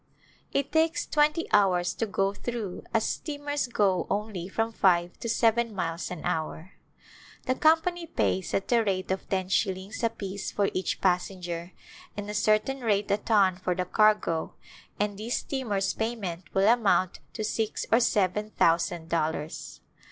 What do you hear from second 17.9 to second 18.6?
or seven